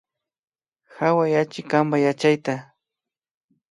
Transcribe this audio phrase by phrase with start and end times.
[0.95, 2.53] Hawayachi kanpa yachayta